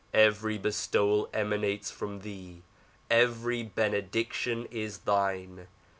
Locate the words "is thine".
4.71-5.67